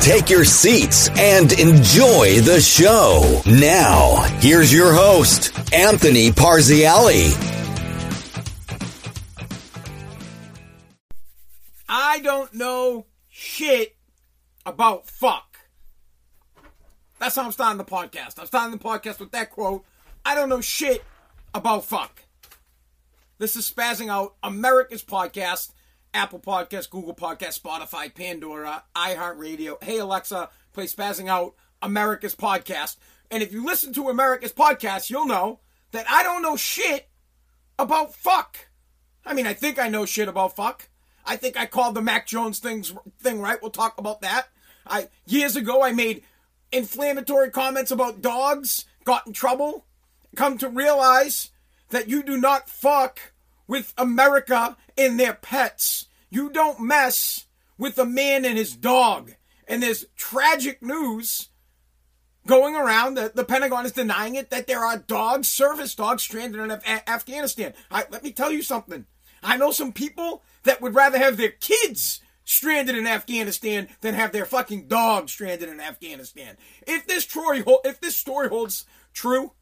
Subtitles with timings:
[0.00, 3.42] Take your seats and enjoy the show.
[3.44, 7.36] Now, here's your host, Anthony Parziale.
[11.86, 13.94] I don't know shit
[14.64, 15.58] about fuck.
[17.18, 18.38] That's how I'm starting the podcast.
[18.38, 19.84] I'm starting the podcast with that quote.
[20.24, 21.04] I don't know shit
[21.52, 22.22] about fuck.
[23.36, 25.72] This is Spazzing Out, America's podcast,
[26.12, 29.82] Apple Podcast, Google Podcast, Spotify, Pandora, iHeartRadio.
[29.82, 32.96] Hey Alexa, play Spazzing Out, America's podcast.
[33.30, 35.60] And if you listen to America's podcast, you'll know
[35.92, 37.08] that I don't know shit
[37.78, 38.68] about fuck.
[39.24, 40.88] I mean, I think I know shit about fuck.
[41.24, 43.60] I think I called the Mac Jones things thing right.
[43.60, 44.48] We'll talk about that.
[44.86, 46.24] I years ago I made
[46.72, 49.86] inflammatory comments about dogs, got in trouble.
[50.36, 51.50] Come to realize
[51.90, 53.32] that you do not fuck
[53.66, 56.06] with America and their pets.
[56.28, 57.46] You don't mess
[57.78, 59.32] with a man and his dog.
[59.66, 61.48] And there's tragic news
[62.46, 63.14] going around.
[63.14, 67.02] The, the Pentagon is denying it that there are dogs, service dogs, stranded in Af-
[67.06, 67.74] Afghanistan.
[67.90, 69.06] I, let me tell you something.
[69.42, 74.32] I know some people that would rather have their kids stranded in Afghanistan than have
[74.32, 76.56] their fucking dog stranded in Afghanistan.
[76.86, 78.84] If this Troy, if this story holds
[79.14, 79.52] true,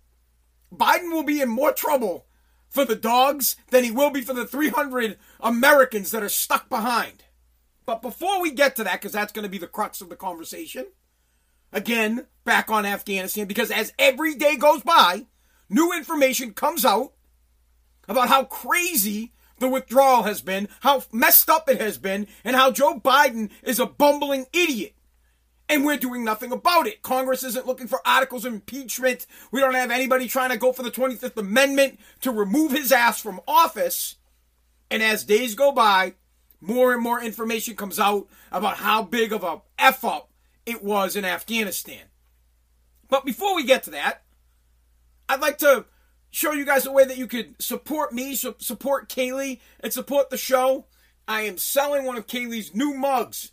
[0.75, 2.27] Biden will be in more trouble
[2.69, 7.25] for the dogs than he will be for the 300 Americans that are stuck behind.
[7.87, 10.17] But before we get to that, because that's going to be the crux of the
[10.17, 10.87] conversation,
[11.73, 15.27] again, back on Afghanistan, because as every day goes by,
[15.71, 17.13] new information comes out
[18.07, 22.71] about how crazy the withdrawal has been, how messed up it has been, and how
[22.71, 24.95] Joe Biden is a bumbling idiot.
[25.69, 27.03] And we're doing nothing about it.
[27.03, 29.27] Congress isn't looking for articles of impeachment.
[29.53, 33.21] We don't have anybody trying to go for the 25th Amendment to remove his ass
[33.21, 34.17] from office.
[34.91, 36.15] And as days go by,
[36.61, 40.31] more and more information comes out about how big of a F up
[40.65, 42.05] it was in Afghanistan.
[43.09, 44.23] But before we get to that,
[45.29, 45.85] I'd like to
[46.31, 50.37] show you guys a way that you could support me, support Kaylee, and support the
[50.37, 50.87] show.
[51.27, 53.53] I am selling one of Kaylee's new mugs.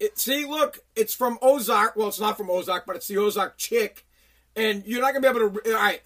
[0.00, 1.96] It, see, look, it's from Ozark.
[1.96, 4.06] Well, it's not from Ozark, but it's the Ozark chick.
[4.56, 5.74] And you're not going to be able to.
[5.74, 6.02] All right.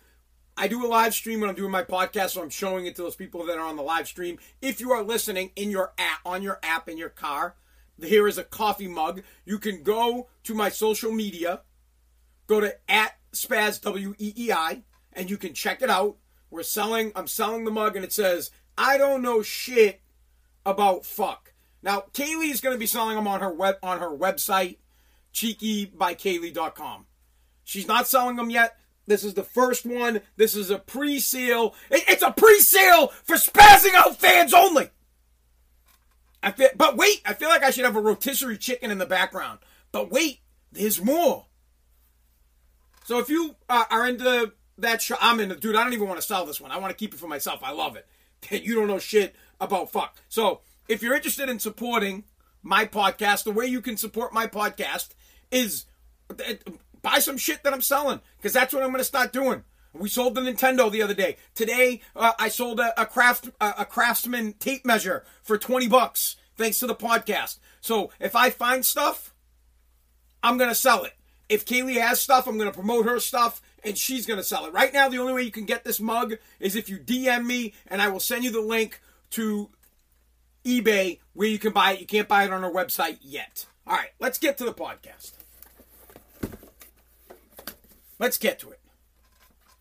[0.61, 3.03] I do a live stream when I'm doing my podcast, so I'm showing it to
[3.03, 4.41] those people that are on the live stream.
[4.61, 7.55] If you are listening in your app, on your app in your car,
[8.03, 9.23] here is a coffee mug.
[9.45, 11.61] You can go to my social media,
[12.49, 14.83] go to at Spaz W E E I,
[15.13, 16.17] and you can check it out.
[16.51, 20.01] We're selling, I'm selling the mug, and it says, I don't know shit
[20.67, 21.53] about fuck.
[21.83, 24.79] Now, Kaylee is going to be selling them on her web on her website,
[25.33, 27.07] cheekybykaylee.com.
[27.65, 28.77] She's not selling them yet.
[29.07, 30.21] This is the first one.
[30.37, 31.75] This is a pre-sale.
[31.91, 34.91] It's a pre-sale for spazzing out fans only.
[36.43, 39.07] I feel, but wait, I feel like I should have a rotisserie chicken in the
[39.07, 39.61] background.
[39.93, 40.41] But wait,
[40.71, 41.47] there's more.
[43.05, 45.17] So if you uh, are into that show.
[45.21, 45.77] I'm in the dude.
[45.77, 46.71] I don't even want to sell this one.
[46.71, 47.61] I want to keep it for myself.
[47.63, 48.07] I love it.
[48.51, 50.17] You don't know shit about fuck.
[50.29, 52.25] So if you're interested in supporting
[52.63, 55.11] my podcast, the way you can support my podcast
[55.51, 55.87] is
[57.03, 59.65] buy some shit that I'm selling because that's what I'm going to start doing.
[59.95, 61.37] We sold the Nintendo the other day.
[61.55, 66.79] Today, uh, I sold a, a craft a craftsman tape measure for twenty bucks thanks
[66.81, 67.59] to the podcast.
[67.81, 69.35] So if I find stuff,
[70.43, 71.15] I'm gonna sell it.
[71.49, 74.73] If Kaylee has stuff, I'm gonna promote her stuff and she's going to sell it.
[74.73, 77.75] Right now, the only way you can get this mug is if you DM me,
[77.87, 79.01] and I will send you the link
[79.31, 79.71] to
[80.69, 82.01] eBay where you can buy it.
[82.01, 83.67] You can't buy it on our website yet.
[83.87, 85.33] All right, let's get to the podcast.
[88.19, 88.81] Let's get to it.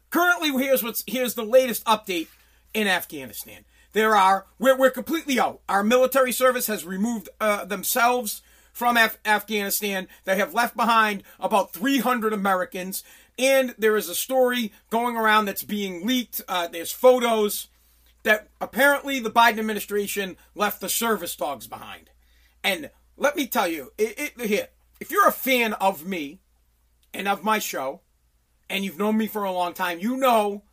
[0.09, 2.27] Currently, here's what's here's the latest update
[2.73, 3.65] in Afghanistan.
[3.93, 5.59] There are we're, we're completely out.
[5.67, 8.41] Our military service has removed uh, themselves
[8.71, 10.07] from Af- Afghanistan.
[10.23, 13.03] They have left behind about 300 Americans.
[13.39, 16.41] And there is a story going around that's being leaked.
[16.47, 17.67] Uh, there's photos
[18.23, 22.09] that apparently the Biden administration left the service dogs behind.
[22.63, 24.67] And let me tell you, it, it, here,
[24.99, 26.39] if you're a fan of me
[27.13, 28.01] and of my show,
[28.69, 30.63] and you've known me for a long time, you know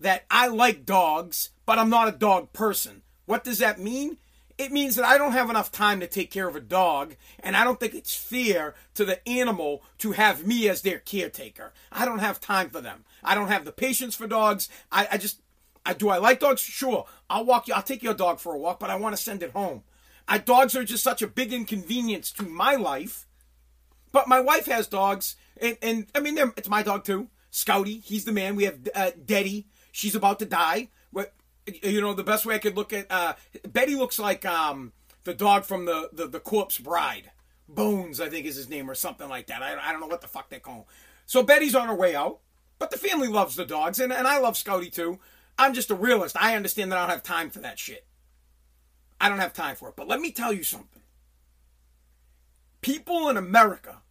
[0.00, 3.02] that I like dogs, but I'm not a dog person.
[3.26, 4.18] What does that mean?
[4.56, 7.56] It means that I don't have enough time to take care of a dog, and
[7.56, 11.72] I don't think it's fair to the animal to have me as their caretaker.
[11.90, 13.04] I don't have time for them.
[13.22, 14.68] I don't have the patience for dogs.
[14.92, 15.40] I, I just,
[15.84, 16.60] I do I like dogs?
[16.60, 17.06] Sure.
[17.28, 19.42] I'll walk you, I'll take your dog for a walk, but I want to send
[19.42, 19.82] it home.
[20.26, 23.26] I, dogs are just such a big inconvenience to my life.
[24.12, 27.28] But my wife has dogs, and, and I mean, it's my dog too.
[27.50, 28.54] Scouty, he's the man.
[28.54, 29.66] We have uh, Betty.
[29.90, 30.88] She's about to die.
[31.82, 33.34] You know, the best way I could look at uh,
[33.66, 34.92] Betty looks like um,
[35.24, 37.30] the dog from the, the the corpse bride.
[37.68, 39.62] Bones, I think is his name, or something like that.
[39.62, 40.84] I, I don't know what the fuck they call him.
[41.26, 42.40] So Betty's on her way out,
[42.78, 45.18] but the family loves the dogs, and, and I love Scouty too.
[45.58, 46.36] I'm just a realist.
[46.38, 48.06] I understand that I don't have time for that shit.
[49.20, 49.96] I don't have time for it.
[49.96, 51.02] But let me tell you something.
[52.80, 54.02] People in America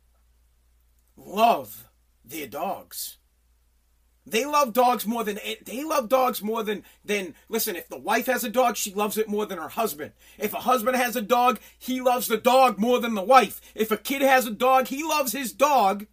[1.15, 1.87] love
[2.25, 3.17] their dogs.
[4.25, 8.27] They love dogs more than they love dogs more than than listen, if the wife
[8.27, 10.13] has a dog, she loves it more than her husband.
[10.37, 13.59] If a husband has a dog, he loves the dog more than the wife.
[13.75, 16.07] If a kid has a dog, he loves his dog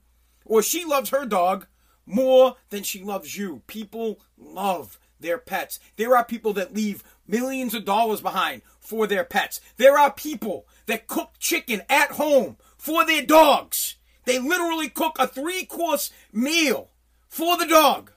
[0.44, 1.66] or she loves her dog
[2.04, 3.62] more than she loves you.
[3.68, 5.78] People love their pets.
[5.96, 9.60] There are people that leave millions of dollars behind for their pets.
[9.76, 13.96] There are people that cook chicken at home for their dogs.
[14.24, 16.90] They literally cook a three course meal
[17.28, 18.12] for the dog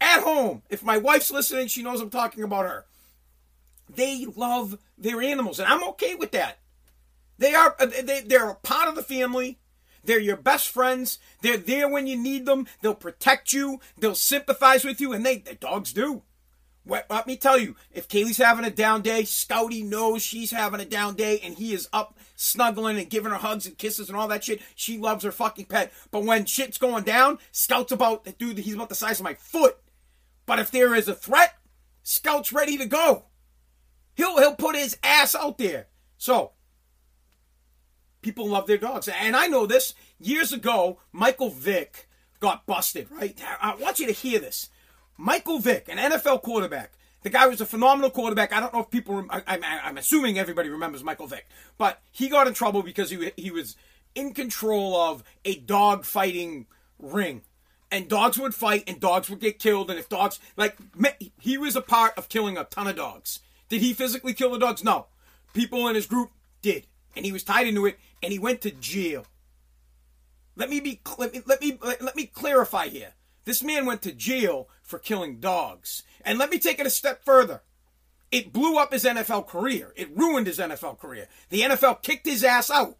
[0.00, 0.62] at home.
[0.68, 2.86] If my wife's listening, she knows I'm talking about her.
[3.88, 6.58] They love their animals, and I'm okay with that.
[7.38, 9.58] They are uh, they, they're a part of the family.
[10.04, 11.18] They're your best friends.
[11.40, 12.66] They're there when you need them.
[12.80, 13.80] They'll protect you.
[13.98, 16.22] They'll sympathize with you, and they the dogs do.
[16.86, 20.84] Let me tell you, if Kaylee's having a down day, Scouty knows she's having a
[20.84, 24.28] down day, and he is up snuggling and giving her hugs and kisses and all
[24.28, 24.60] that shit.
[24.74, 25.92] She loves her fucking pet.
[26.10, 29.78] But when shit's going down, Scout's about, dude, he's about the size of my foot.
[30.44, 31.54] But if there is a threat,
[32.02, 33.24] Scout's ready to go.
[34.14, 35.88] He'll he'll put his ass out there.
[36.18, 36.52] So
[38.20, 39.94] people love their dogs, and I know this.
[40.20, 42.08] Years ago, Michael Vick
[42.40, 43.10] got busted.
[43.10, 43.40] Right?
[43.60, 44.68] I want you to hear this.
[45.16, 46.92] Michael Vick, an NFL quarterback.
[47.22, 48.52] The guy was a phenomenal quarterback.
[48.52, 49.26] I don't know if people.
[49.30, 53.50] I, am assuming everybody remembers Michael Vick, but he got in trouble because he he
[53.50, 53.76] was
[54.14, 56.66] in control of a dog fighting
[56.98, 57.42] ring,
[57.90, 60.76] and dogs would fight, and dogs would get killed, and if dogs like
[61.38, 63.40] he was a part of killing a ton of dogs.
[63.70, 64.84] Did he physically kill the dogs?
[64.84, 65.06] No.
[65.54, 66.86] People in his group did,
[67.16, 69.24] and he was tied into it, and he went to jail.
[70.56, 73.14] Let me be let me let me let me clarify here.
[73.44, 76.02] This man went to jail for killing dogs.
[76.24, 77.62] And let me take it a step further.
[78.30, 79.92] It blew up his NFL career.
[79.96, 81.28] It ruined his NFL career.
[81.50, 82.96] The NFL kicked his ass out.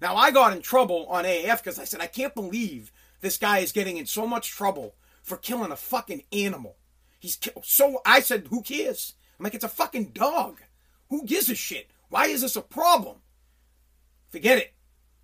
[0.00, 2.90] Now, I got in trouble on AAF because I said, I can't believe
[3.20, 6.76] this guy is getting in so much trouble for killing a fucking animal.
[7.18, 7.64] He's killed.
[7.66, 9.14] so, I said, who cares?
[9.38, 10.62] I'm like, it's a fucking dog.
[11.10, 11.90] Who gives a shit?
[12.08, 13.18] Why is this a problem?
[14.30, 14.72] Forget it.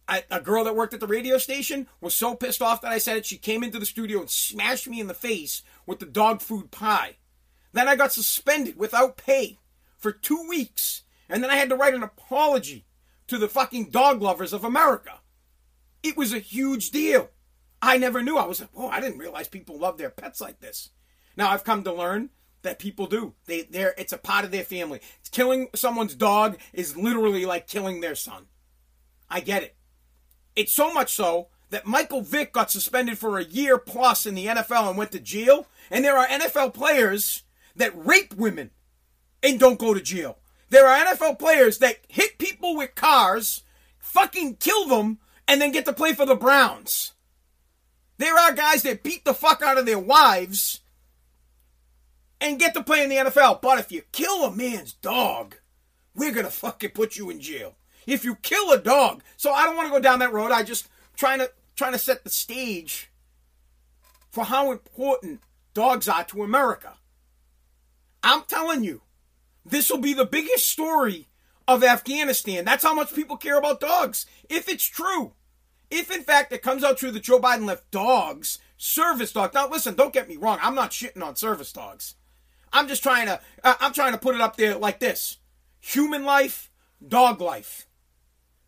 [0.09, 2.99] I, a girl that worked at the radio station was so pissed off that I
[2.99, 6.07] said it, she came into the studio and smashed me in the face with the
[6.07, 7.17] dog food pie.
[7.73, 9.59] Then I got suspended without pay
[9.99, 11.03] for two weeks.
[11.29, 12.87] And then I had to write an apology
[13.27, 15.21] to the fucking dog lovers of America.
[16.03, 17.31] It was a huge deal.
[17.83, 18.39] I never knew.
[18.39, 20.91] I was like, oh, I didn't realize people love their pets like this.
[21.37, 22.31] Now I've come to learn
[22.63, 23.35] that people do.
[23.47, 25.01] They they're it's a part of their family.
[25.31, 28.47] Killing someone's dog is literally like killing their son.
[29.29, 29.76] I get it.
[30.57, 34.47] It's so much so that Michael Vick got suspended for a year plus in the
[34.47, 35.67] NFL and went to jail.
[35.91, 37.43] And there are NFL players
[37.77, 38.71] that rape women
[39.43, 40.39] and don't go to jail.
[40.71, 43.63] There are NFL players that hit people with cars,
[43.99, 47.13] fucking kill them, and then get to play for the Browns.
[48.19, 50.81] There are guys that beat the fuck out of their wives
[52.41, 53.61] and get to play in the NFL.
[53.61, 55.57] But if you kill a man's dog,
[56.15, 59.23] we're gonna fucking put you in jail if you kill a dog.
[59.37, 60.53] So I don't want to go down that road.
[60.53, 63.11] I just trying to trying to set the stage
[64.31, 65.41] for how important
[65.75, 66.95] dogs are to America.
[68.23, 69.03] I'm telling you,
[69.65, 71.29] this will be the biggest story
[71.69, 72.65] of Afghanistan.
[72.65, 74.27] That's how much people care about dogs.
[74.49, 75.33] If it's true,
[75.91, 79.55] if in fact it comes out true that Joe Biden left dogs, service dogs.
[79.55, 80.59] Now listen, don't get me wrong.
[80.63, 82.15] I'm not shitting on service dogs.
[82.73, 85.39] I'm just trying to I'm trying to put it up there like this.
[85.81, 86.71] Human life,
[87.07, 87.87] dog life.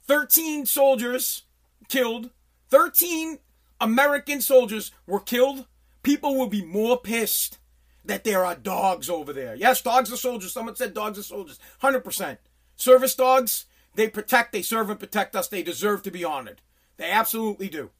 [0.09, 1.43] 13 soldiers
[1.89, 2.31] killed,
[2.71, 3.39] 13
[3.81, 5.67] American soldiers were killed,
[6.03, 7.59] people will be more pissed
[8.05, 9.55] that there are dogs over there.
[9.55, 10.53] Yes, dogs are soldiers.
[10.53, 11.61] Someone said dogs are soldiers.
[11.83, 12.39] 100%.
[12.75, 15.49] Service dogs, they protect, they serve and protect us.
[15.49, 16.63] They deserve to be honored.
[16.97, 17.91] They absolutely do.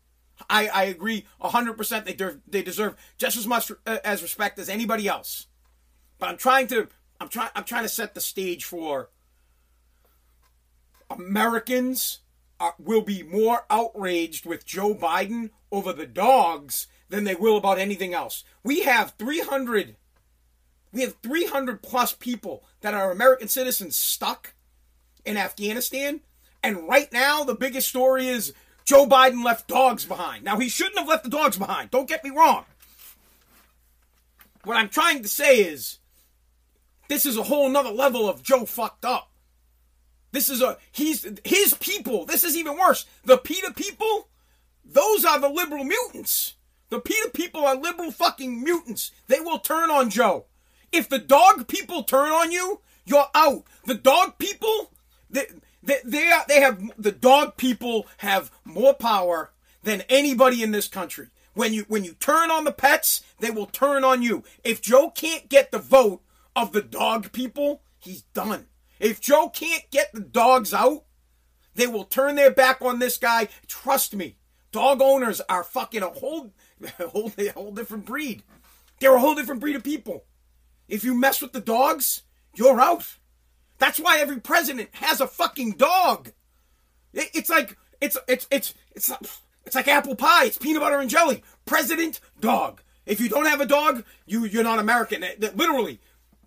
[0.49, 4.69] I, I agree 100% they, de- they deserve just as much uh, as respect as
[4.69, 5.47] anybody else.
[6.19, 6.89] But I'm trying to
[7.21, 9.11] I'm trying I'm trying to set the stage for
[11.11, 12.21] Americans
[12.61, 17.79] are, will be more outraged with Joe Biden over the dogs than they will about
[17.79, 18.45] anything else.
[18.63, 19.97] We have 300
[20.93, 24.55] we have 300 plus people that are American citizens stuck
[25.25, 26.21] in Afghanistan.
[26.63, 30.45] And right now, the biggest story is Joe Biden left dogs behind.
[30.45, 31.91] Now, he shouldn't have left the dogs behind.
[31.91, 32.65] Don't get me wrong.
[34.65, 35.99] What I'm trying to say is
[37.09, 39.31] this is a whole nother level of Joe fucked up.
[40.31, 42.27] This is a, he's, his people.
[42.27, 43.07] This is even worse.
[43.25, 44.29] The PETA people,
[44.85, 46.55] those are the liberal mutants.
[46.91, 49.11] The PETA people are liberal fucking mutants.
[49.27, 50.47] They will turn on Joe.
[50.93, 53.65] If the dog people turn on you, you're out.
[53.85, 54.93] The dog people,
[55.31, 55.47] they,
[55.83, 59.51] they, they, are, they have, the dog people have more power
[59.83, 61.29] than anybody in this country.
[61.55, 64.45] When you, when you turn on the pets, they will turn on you.
[64.63, 66.23] If Joe can't get the vote
[66.55, 68.67] of the dog people, he's done.
[68.99, 71.05] If Joe can't get the dogs out,
[71.75, 73.49] they will turn their back on this guy.
[73.67, 74.37] Trust me.
[74.73, 76.53] Dog owners are fucking a whole,
[76.99, 78.43] a whole, a whole different breed.
[79.01, 80.25] They're a whole different breed of people.
[80.89, 82.23] If you mess with the dogs,
[82.55, 83.17] you're out.
[83.79, 86.33] That's why every president has a fucking dog.
[87.13, 89.13] it's like it's it's it's it's
[89.65, 90.47] it's like apple pie.
[90.47, 91.43] It's peanut butter and jelly.
[91.65, 92.83] President dog.
[93.07, 95.25] If you don't have a dog, you you're not American.
[95.55, 96.01] Literally,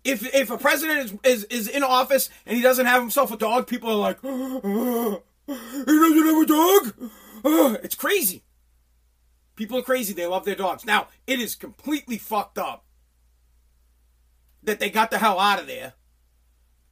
[0.04, 3.36] if if a president is, is is in office and he doesn't have himself a
[3.36, 4.28] dog, people are like, he
[5.84, 7.10] doesn't have a dog.
[7.82, 8.44] It's crazy.
[9.56, 10.14] People are crazy.
[10.14, 10.84] They love their dogs.
[10.84, 12.84] Now it is completely fucked up
[14.62, 15.94] that they got the hell out of there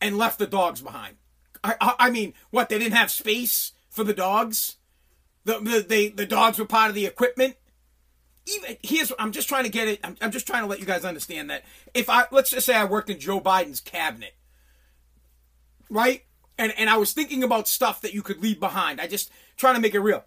[0.00, 1.16] and left the dogs behind.
[1.62, 2.68] I, I, I mean, what?
[2.68, 4.76] They didn't have space for the dogs.
[5.44, 7.56] The, the they the dogs were part of the equipment.
[8.56, 10.00] Even here's I'm just trying to get it.
[10.02, 11.64] I'm, I'm just trying to let you guys understand that
[11.94, 14.34] if I let's just say I worked in Joe Biden's cabinet,
[15.88, 16.22] right?
[16.58, 19.00] And and I was thinking about stuff that you could leave behind.
[19.00, 20.24] I just trying to make it real.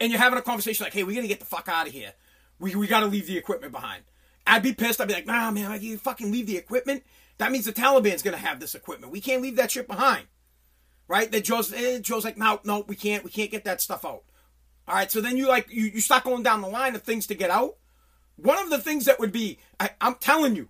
[0.00, 1.92] And you're having a conversation like, "Hey, we got to get the fuck out of
[1.92, 2.12] here.
[2.58, 4.04] We we got to leave the equipment behind."
[4.46, 5.00] I'd be pissed.
[5.00, 7.04] I'd be like, nah, man, you fucking leave the equipment.
[7.38, 9.12] That means the Taliban's gonna have this equipment.
[9.12, 10.26] We can't leave that shit behind,
[11.08, 11.30] right?
[11.32, 14.22] That Joe's eh, Joe's like, no, no, we can't, we can't get that stuff out.
[14.86, 17.26] All right, so then you like you, you start going down the line of things
[17.28, 17.76] to get out.
[18.36, 20.68] One of the things that would be, I, I'm telling you,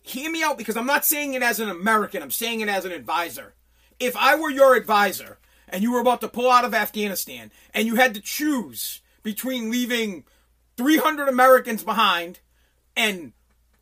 [0.00, 2.22] hear me out because I'm not saying it as an American.
[2.22, 3.54] I'm saying it as an advisor.
[3.98, 7.86] If I were your advisor and you were about to pull out of Afghanistan and
[7.86, 10.24] you had to choose between leaving
[10.76, 12.40] 300 Americans behind
[12.96, 13.32] and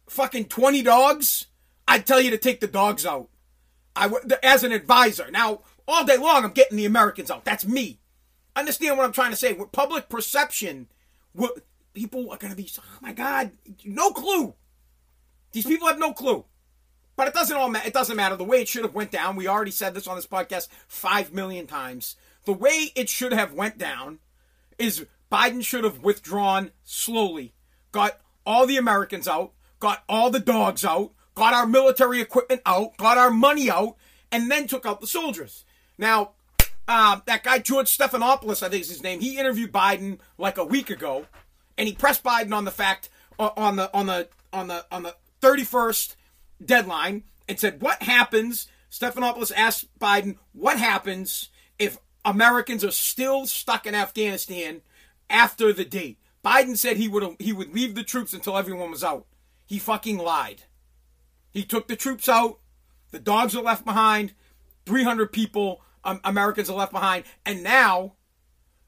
[0.08, 1.46] fucking 20 dogs,
[1.86, 3.28] I'd tell you to take the dogs out.
[3.94, 4.10] I
[4.42, 5.30] as an advisor.
[5.30, 7.44] Now, all day long, I'm getting the Americans out.
[7.44, 8.00] That's me.
[8.56, 9.52] Understand what I'm trying to say?
[9.52, 10.88] With public perception,
[11.92, 13.52] people are going to be, oh my God,
[13.84, 14.54] no clue.
[15.52, 16.44] These people have no clue.
[17.16, 19.36] But it doesn't all it doesn't matter the way it should have went down.
[19.36, 22.16] We already said this on this podcast 5 million times.
[22.44, 24.18] The way it should have went down
[24.78, 27.54] is Biden should have withdrawn slowly,
[27.92, 32.96] got all the Americans out, got all the dogs out, got our military equipment out,
[32.96, 33.96] got our money out,
[34.30, 35.64] and then took out the soldiers.
[35.98, 36.32] Now,
[36.88, 40.64] uh, that guy George Stephanopoulos, I think is his name, he interviewed Biden like a
[40.64, 41.26] week ago,
[41.76, 45.02] and he pressed Biden on the fact uh, on the on the on the on
[45.02, 46.16] the 31st
[46.64, 53.86] deadline and said, "What happens?" Stephanopoulos asked Biden, "What happens if Americans are still stuck
[53.86, 54.82] in Afghanistan
[55.30, 56.18] after the date.
[56.44, 59.26] Biden said he would he would leave the troops until everyone was out.
[59.64, 60.62] He fucking lied.
[61.52, 62.58] He took the troops out.
[63.12, 64.34] The dogs are left behind.
[64.86, 68.14] 300 people um, Americans are left behind, and now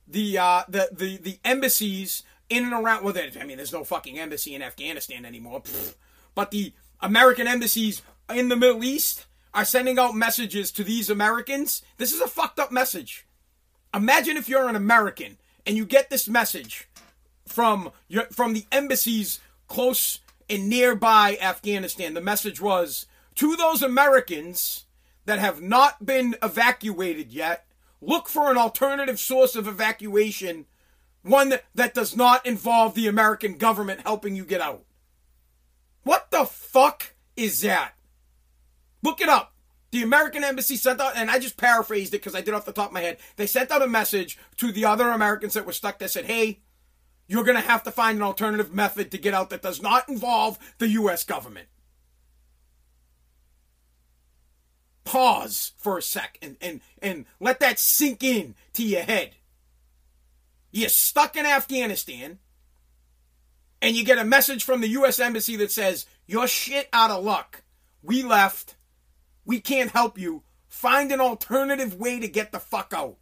[0.06, 3.04] the uh, the the the embassies in and around.
[3.04, 5.60] Well, I mean, there's no fucking embassy in Afghanistan anymore.
[5.60, 5.94] Pfft.
[6.34, 8.00] But the American embassies
[8.32, 11.82] in the Middle East are sending out messages to these Americans.
[11.96, 13.26] This is a fucked up message.
[13.92, 16.88] Imagine if you're an American and you get this message
[17.46, 22.14] from your, from the embassies close and nearby Afghanistan.
[22.14, 23.06] The message was
[23.36, 24.84] to those Americans
[25.28, 27.66] that have not been evacuated yet,
[28.00, 30.64] look for an alternative source of evacuation,
[31.22, 34.84] one that, that does not involve the American government helping you get out.
[36.02, 37.92] What the fuck is that?
[39.02, 39.52] Look it up.
[39.90, 42.72] The American embassy sent out, and I just paraphrased it because I did off the
[42.72, 43.18] top of my head.
[43.36, 46.60] They sent out a message to the other Americans that were stuck that said, hey,
[47.26, 50.08] you're going to have to find an alternative method to get out that does not
[50.08, 51.22] involve the U.S.
[51.22, 51.68] government.
[55.08, 59.36] Pause for a sec and, and, and let that sink in to your head.
[60.70, 62.38] You're stuck in Afghanistan,
[63.80, 65.18] and you get a message from the U.S.
[65.18, 67.62] Embassy that says, You're shit out of luck.
[68.02, 68.76] We left
[69.48, 70.42] we can't help you.
[70.68, 73.16] find an alternative way to get the fuck out.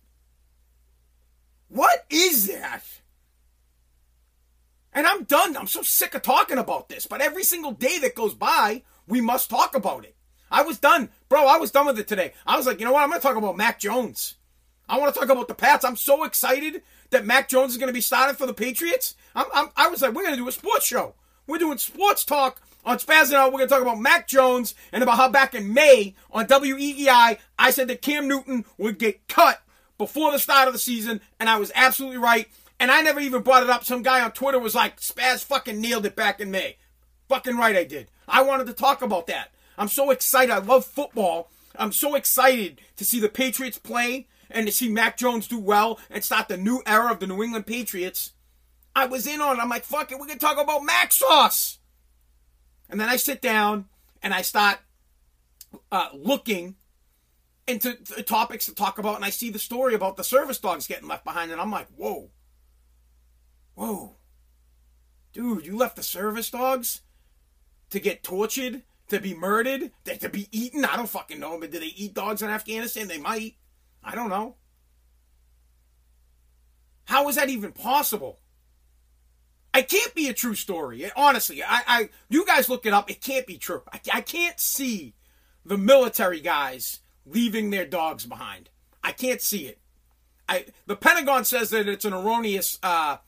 [1.68, 2.82] What is that?
[4.92, 5.56] And I'm done.
[5.56, 7.06] I'm so sick of talking about this.
[7.06, 10.15] But every single day that goes by, we must talk about it.
[10.50, 11.10] I was done.
[11.28, 12.32] Bro, I was done with it today.
[12.46, 13.02] I was like, you know what?
[13.02, 14.36] I'm going to talk about Mac Jones.
[14.88, 15.84] I want to talk about the Pats.
[15.84, 19.14] I'm so excited that Mac Jones is going to be starting for the Patriots.
[19.34, 21.14] I'm, I'm, i was like, we're going to do a sports show.
[21.46, 23.52] We're doing sports talk on Spazzing Out.
[23.52, 27.38] We're going to talk about Mac Jones and about how back in May on WEEI,
[27.58, 29.60] I said that Cam Newton would get cut
[29.98, 32.48] before the start of the season, and I was absolutely right.
[32.78, 33.84] And I never even brought it up.
[33.84, 36.76] Some guy on Twitter was like, Spaz fucking nailed it back in May.
[37.28, 38.10] Fucking right, I did.
[38.28, 39.50] I wanted to talk about that.
[39.78, 40.52] I'm so excited.
[40.52, 41.50] I love football.
[41.76, 45.98] I'm so excited to see the Patriots play and to see Mac Jones do well
[46.10, 48.32] and start the new era of the New England Patriots.
[48.94, 49.62] I was in on it.
[49.62, 51.78] I'm like, fuck it, we can talk about Mac Sauce.
[52.88, 53.86] And then I sit down
[54.22, 54.78] and I start
[55.92, 56.76] uh, looking
[57.66, 61.08] into topics to talk about, and I see the story about the service dogs getting
[61.08, 62.30] left behind, and I'm like, whoa,
[63.74, 64.16] whoa,
[65.32, 67.00] dude, you left the service dogs
[67.90, 70.84] to get tortured, to be murdered, to be eaten?
[70.84, 73.08] I don't fucking know, but do they eat dogs in Afghanistan?
[73.08, 73.56] They might.
[74.02, 74.56] I don't know.
[77.04, 78.40] How is that even possible?
[79.74, 81.10] It can't be a true story.
[81.16, 83.10] Honestly, I, I, you guys look it up.
[83.10, 83.82] It can't be true.
[83.92, 85.14] I, I can't see
[85.64, 88.70] the military guys leaving their dogs behind.
[89.04, 89.78] I can't see it.
[90.48, 93.18] I, the Pentagon says that it's an erroneous uh,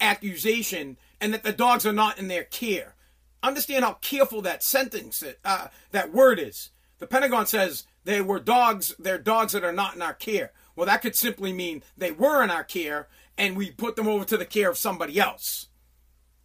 [0.00, 2.94] accusation and that the dogs are not in their care.
[3.42, 6.70] Understand how careful that sentence, uh, that word is.
[6.98, 10.52] The Pentagon says they were dogs, they're dogs that are not in our care.
[10.76, 14.24] Well, that could simply mean they were in our care and we put them over
[14.26, 15.68] to the care of somebody else.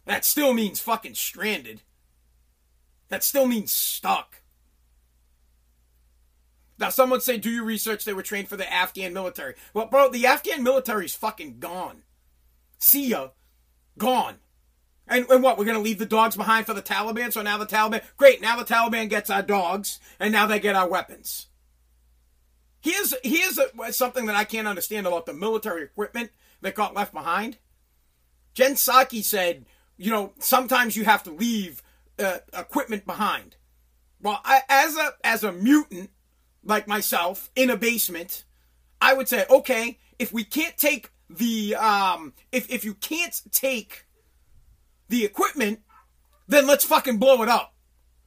[0.06, 1.82] That still means fucking stranded.
[3.08, 4.42] That still means stuck.
[6.78, 8.04] Now, someone say, do your research.
[8.04, 9.54] They were trained for the Afghan military.
[9.72, 12.02] Well, bro, the Afghan military's fucking gone.
[12.78, 13.28] See ya.
[13.96, 14.36] Gone.
[15.08, 15.56] And, and what?
[15.56, 17.32] We're going to leave the dogs behind for the Taliban?
[17.32, 18.02] So now the Taliban.
[18.16, 18.40] Great.
[18.40, 21.46] Now the Taliban gets our dogs, and now they get our weapons.
[22.80, 27.12] Here's, here's a, something that I can't understand about the military equipment that got left
[27.12, 27.58] behind.
[28.54, 31.82] Jen Psaki said, you know, sometimes you have to leave
[32.18, 33.56] uh, equipment behind.
[34.20, 36.10] Well, I, as a as a mutant,
[36.64, 38.44] like myself in a basement,
[39.00, 44.05] I would say, okay, if we can't take the um if if you can't take
[45.08, 45.80] the equipment,
[46.48, 47.74] then let's fucking blow it up.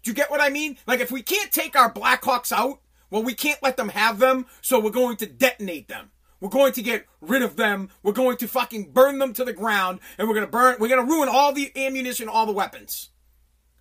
[0.04, 0.78] Do you get what I mean?
[0.88, 4.46] Like if we can't take our Blackhawks out, well we can't let them have them,
[4.62, 6.12] so we're going to detonate them.
[6.39, 7.89] We're going to get rid of them.
[8.02, 10.88] We're going to fucking burn them to the ground and we're going to burn we're
[10.88, 13.10] going to ruin all the ammunition, all the weapons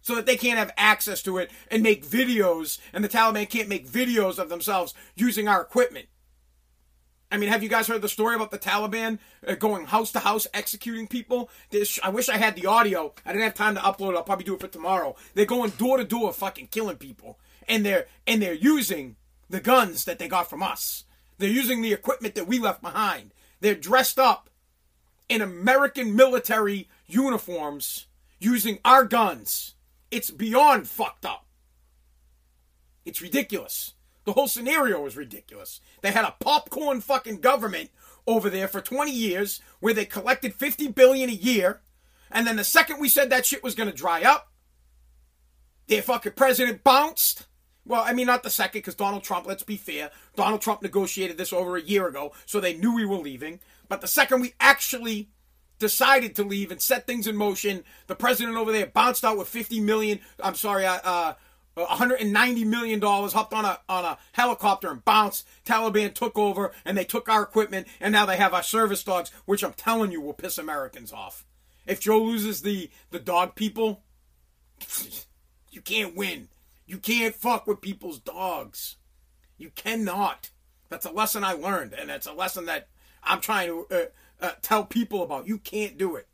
[0.08, 3.68] so that they can't have access to it and make videos, and the Taliban can't
[3.68, 6.06] make videos of themselves using our equipment.
[7.30, 10.20] I mean, have you guys heard the story about the Taliban uh, going house to
[10.20, 11.50] house executing people?
[12.02, 13.12] I wish I had the audio.
[13.26, 14.16] I didn't have time to upload it.
[14.16, 15.14] I'll probably do it for tomorrow.
[15.34, 17.38] They're going door to door, fucking killing people,
[17.68, 19.16] and they're and they're using
[19.50, 21.04] the guns that they got from us.
[21.38, 23.32] They're using the equipment that we left behind.
[23.60, 24.50] They're dressed up
[25.28, 28.06] in American military uniforms
[28.40, 29.74] using our guns
[30.10, 31.44] it's beyond fucked up.
[33.04, 33.94] It's ridiculous.
[34.28, 35.80] The whole scenario was ridiculous.
[36.02, 37.88] They had a popcorn fucking government
[38.26, 41.80] over there for 20 years where they collected 50 billion a year.
[42.30, 44.52] And then the second we said that shit was going to dry up,
[45.86, 47.46] their fucking president bounced.
[47.86, 51.38] Well, I mean, not the second, because Donald Trump, let's be fair, Donald Trump negotiated
[51.38, 53.60] this over a year ago, so they knew we were leaving.
[53.88, 55.30] But the second we actually
[55.78, 57.82] decided to leave and set things in motion.
[58.08, 61.34] The president over there bounced out with 50 million, I'm sorry, uh, uh
[61.80, 65.46] 190 million dollars hopped on a on a helicopter and bounced.
[65.64, 69.30] Taliban took over and they took our equipment and now they have our service dogs
[69.44, 71.44] which i'm telling you will piss americans off.
[71.86, 74.02] If joe loses the the dog people
[75.70, 76.48] you can't win.
[76.86, 78.96] You can't fuck with people's dogs.
[79.58, 80.50] You cannot.
[80.88, 82.88] That's a lesson i learned and it's a lesson that
[83.22, 84.04] i'm trying to uh,
[84.40, 85.46] uh, tell people about.
[85.46, 86.28] You can't do it.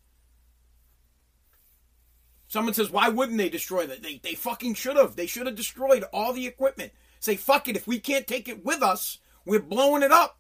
[2.55, 4.05] Someone says, why wouldn't they destroy that?
[4.05, 5.17] They, they fucking should have.
[5.17, 6.93] They should have destroyed all the equipment.
[7.19, 7.75] Say, fuck it.
[7.75, 10.39] If we can't take it with us, we're blowing it up.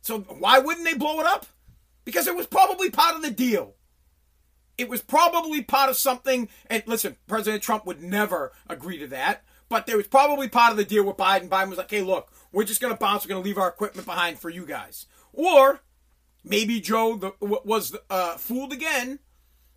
[0.00, 1.46] So why wouldn't they blow it up?
[2.04, 3.76] Because it was probably part of the deal.
[4.76, 6.48] It was probably part of something.
[6.66, 9.44] And listen, President Trump would never agree to that.
[9.68, 11.48] But there was probably part of the deal with Biden.
[11.48, 13.24] Biden was like, hey, look, we're just going to bounce.
[13.24, 15.06] We're going to leave our equipment behind for you guys.
[15.32, 15.82] Or
[16.44, 19.18] Maybe Joe the, was uh, fooled again,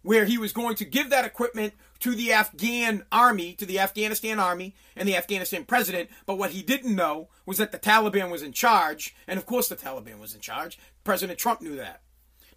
[0.02, 4.40] where he was going to give that equipment to the Afghan army, to the Afghanistan
[4.40, 6.10] army, and the Afghanistan president.
[6.26, 9.68] But what he didn't know was that the Taliban was in charge, and of course
[9.68, 10.80] the Taliban was in charge.
[11.04, 12.02] President Trump knew that.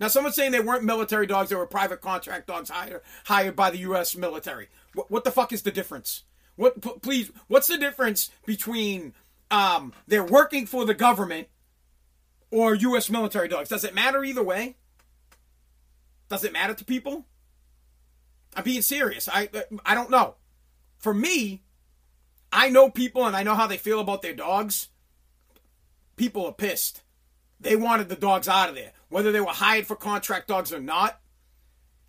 [0.01, 3.71] Now, someone's saying they weren't military dogs; they were private contract dogs hired hired by
[3.71, 4.17] the U.S.
[4.17, 4.69] military.
[4.95, 6.25] What, what the fuck is the difference?
[6.57, 7.31] What, p- please?
[7.47, 9.15] What's the difference between
[9.51, 11.49] um, they're working for the government
[12.51, 13.09] or U.S.
[13.09, 13.69] military dogs?
[13.69, 14.77] Does it matter either way?
[16.29, 17.27] Does it matter to people?
[18.57, 19.29] I'm being serious.
[19.29, 19.49] I
[19.85, 20.37] I don't know.
[20.99, 21.63] For me,
[22.53, 24.89] I know people and I know how they feel about their dogs.
[26.17, 27.03] People are pissed.
[27.61, 30.81] They wanted the dogs out of there, whether they were hired for contract dogs or
[30.81, 31.21] not.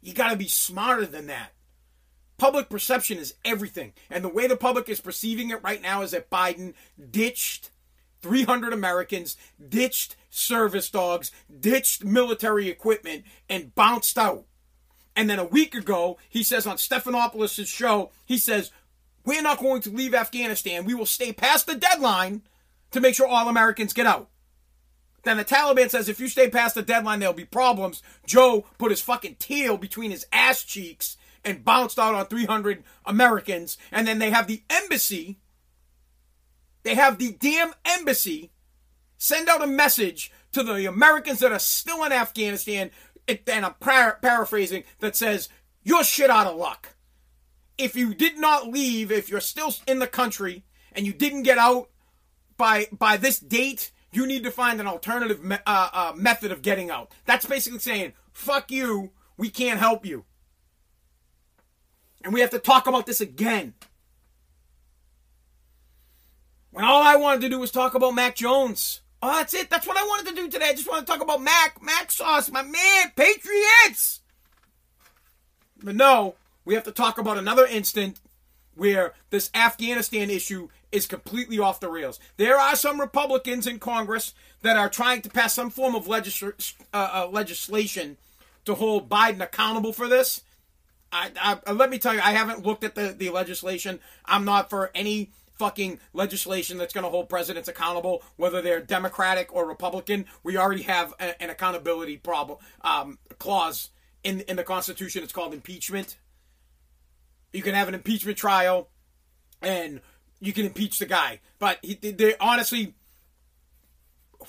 [0.01, 1.53] You got to be smarter than that.
[2.37, 3.93] Public perception is everything.
[4.09, 6.73] And the way the public is perceiving it right now is that Biden
[7.09, 7.71] ditched
[8.21, 9.37] 300 Americans,
[9.69, 14.45] ditched service dogs, ditched military equipment, and bounced out.
[15.15, 18.71] And then a week ago, he says on Stephanopoulos' show, he says,
[19.23, 20.85] We're not going to leave Afghanistan.
[20.85, 22.41] We will stay past the deadline
[22.91, 24.29] to make sure all Americans get out.
[25.23, 28.03] Then the Taliban says if you stay past the deadline, there'll be problems.
[28.27, 33.77] Joe put his fucking tail between his ass cheeks and bounced out on 300 Americans.
[33.91, 35.39] And then they have the embassy,
[36.83, 38.51] they have the damn embassy
[39.17, 42.91] send out a message to the Americans that are still in Afghanistan.
[43.27, 45.49] And I'm par- paraphrasing that says,
[45.83, 46.89] You're shit out of luck.
[47.77, 51.57] If you did not leave, if you're still in the country and you didn't get
[51.57, 51.89] out
[52.57, 56.61] by by this date, you need to find an alternative me- uh, uh, method of
[56.61, 57.11] getting out.
[57.25, 60.25] That's basically saying, fuck you, we can't help you.
[62.23, 63.73] And we have to talk about this again.
[66.71, 69.01] When all I wanted to do was talk about Mac Jones.
[69.27, 69.71] Oh, that's it.
[69.71, 70.69] That's what I wanted to do today.
[70.69, 71.81] I just want to talk about Mac.
[71.81, 73.11] Mac Sauce, my man.
[73.15, 74.21] Patriots!
[75.81, 78.19] But no, we have to talk about another instant
[78.75, 82.19] where this Afghanistan issue is completely off the rails.
[82.37, 86.75] There are some Republicans in Congress that are trying to pass some form of legisl-
[86.93, 88.17] uh, uh, legislation
[88.65, 90.43] to hold Biden accountable for this.
[91.11, 91.31] I,
[91.65, 94.01] I, let me tell you, I haven't looked at the, the legislation.
[94.23, 99.53] I'm not for any fucking legislation that's going to hold presidents accountable, whether they're Democratic
[99.53, 100.25] or Republican.
[100.43, 103.89] We already have a, an accountability problem um, clause
[104.23, 105.23] in in the Constitution.
[105.23, 106.17] It's called impeachment.
[107.53, 108.89] You can have an impeachment trial,
[109.61, 110.01] and
[110.39, 111.39] you can impeach the guy.
[111.59, 112.95] But he, they honestly,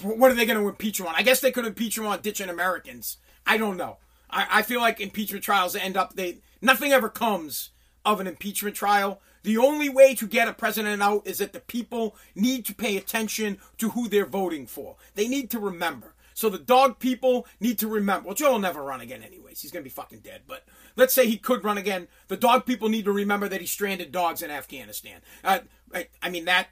[0.03, 1.15] what are they going to impeach him on?
[1.17, 3.19] I guess they could impeach him on ditching Americans.
[3.47, 3.99] I don't know.
[4.29, 7.71] I, I feel like impeachment trials end up they nothing ever comes
[8.05, 9.21] of an impeachment trial.
[9.47, 12.97] The only way to get a president out is that the people need to pay
[12.97, 14.97] attention to who they're voting for.
[15.15, 16.17] They need to remember.
[16.35, 18.27] So the dog people need to remember.
[18.27, 19.63] Well, Joe will never run again, anyways.
[19.63, 20.43] He's gonna be fucking dead.
[20.49, 20.65] But
[20.97, 22.09] let's say he could run again.
[22.27, 25.21] The dog people need to remember that he stranded dogs in Afghanistan.
[25.45, 25.61] Uh,
[25.95, 26.67] I, I mean that.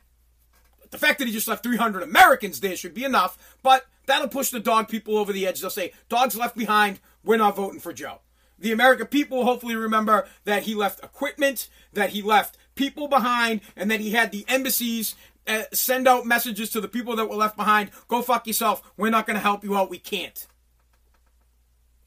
[0.90, 4.50] The fact that he just left 300 Americans there should be enough, but that'll push
[4.50, 5.60] the dog people over the edge.
[5.60, 6.98] They'll say, "Dogs left behind.
[7.22, 8.22] We're not voting for Joe."
[8.58, 13.90] The American people hopefully remember that he left equipment, that he left people behind, and
[13.90, 15.14] that he had the embassies
[15.46, 18.82] uh, send out messages to the people that were left behind go fuck yourself.
[18.96, 19.90] We're not going to help you out.
[19.90, 20.46] We can't.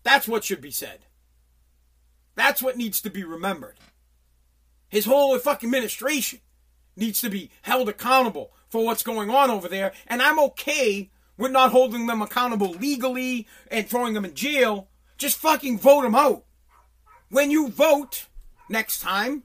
[0.03, 0.99] That's what should be said.
[2.35, 3.77] That's what needs to be remembered.
[4.89, 6.39] His whole fucking administration
[6.95, 9.91] needs to be held accountable for what's going on over there.
[10.07, 14.87] And I'm okay with not holding them accountable legally and throwing them in jail.
[15.17, 16.45] Just fucking vote them out.
[17.29, 18.27] When you vote
[18.69, 19.43] next time,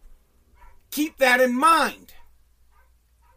[0.93, 2.13] keep that in mind.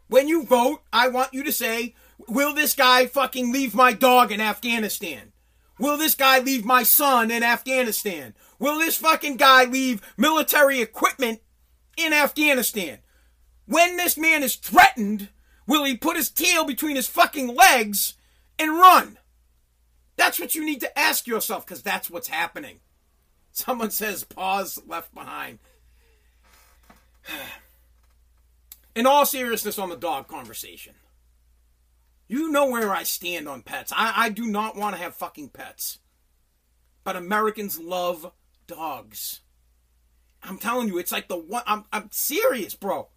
[0.06, 1.94] When you vote, I want you to say,
[2.28, 5.32] will this guy fucking leave my dog in Afghanistan?
[5.78, 8.34] Will this guy leave my son in Afghanistan?
[8.58, 11.40] Will this fucking guy leave military equipment
[11.96, 12.98] in Afghanistan?
[13.66, 15.30] When this man is threatened,
[15.66, 18.14] will he put his tail between his fucking legs
[18.58, 19.18] and run?
[20.16, 22.80] That's what you need to ask yourself because that's what's happening.
[23.52, 25.58] Someone says, pause left behind.
[28.94, 30.94] In all seriousness on the dog conversation,
[32.28, 33.92] you know where I stand on pets.
[33.94, 35.98] I, I do not want to have fucking pets.
[37.04, 38.32] But Americans love
[38.66, 39.40] dogs.
[40.42, 41.62] I'm telling you, it's like the one.
[41.66, 43.08] I'm, I'm serious, bro.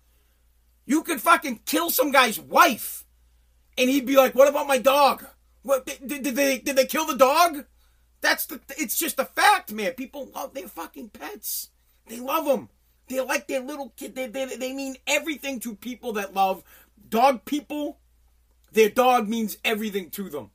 [0.86, 3.06] You could fucking kill some guy's wife,
[3.78, 5.26] and he'd be like, "What about my dog?
[5.62, 7.66] What did, did they did they kill the dog?"
[8.22, 8.60] That's the.
[8.78, 9.94] It's just a fact, man.
[9.94, 11.70] People love their fucking pets.
[12.08, 12.70] They love them.
[13.10, 14.16] They're like their little kid.
[14.16, 16.64] They, they, they mean everything to people that love
[17.10, 17.98] dog people.
[18.72, 20.52] Their dog means everything to them.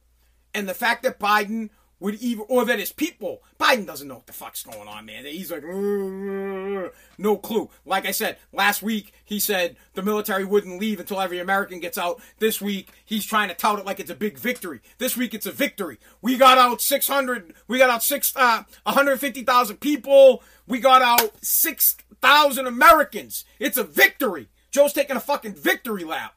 [0.55, 1.71] And the fact that Biden
[2.05, 5.25] would even, or that his people, Biden doesn't know what the fuck's going on, man.
[5.25, 7.71] He's like, no clue.
[7.87, 11.97] Like I said, last week he said the military wouldn't leave until every American gets
[11.97, 12.21] out.
[12.41, 14.81] This week he's trying to tout it like it's a big victory.
[14.99, 15.99] This week it's a victory.
[16.21, 20.43] We got out 600, we got out six, uh, 150,000 people.
[20.67, 23.47] We got out 6,000 Americans.
[23.59, 24.51] It's a victory.
[24.71, 26.35] Joe's taking a fucking victory lap.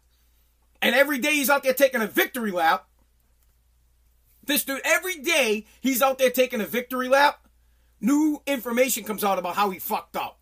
[0.82, 2.87] And every day he's out there taking a victory lap.
[4.48, 7.46] This dude, every day he's out there taking a victory lap,
[8.00, 10.40] new information comes out about how he fucked up.